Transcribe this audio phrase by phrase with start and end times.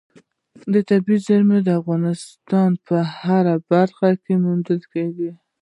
[0.89, 5.31] طبیعي زیرمې د افغانستان په هره برخه کې موندل کېږي.